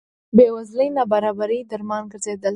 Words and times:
بې 0.35 0.47
وزلۍ 0.55 0.87
نابرابرۍ 0.97 1.59
درمان 1.71 2.03
ګرځېدلي. 2.11 2.49